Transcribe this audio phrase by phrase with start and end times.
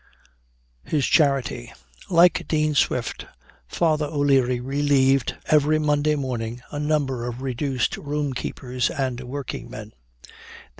[0.85, 1.71] HIS CHARITY.
[2.09, 3.27] Like Dean Swift,
[3.67, 9.93] Father O'Leary relieved, every Monday morning, a number of reduced roomkeepers and working men.